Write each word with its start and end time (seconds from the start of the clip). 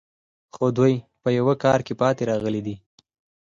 خو 0.53 0.65
دوی 0.77 0.93
په 1.21 1.29
یوه 1.37 1.53
کار 1.63 1.79
کې 1.87 1.93
پاتې 2.01 2.23
راغلي 2.31 2.61
دي 2.67 2.75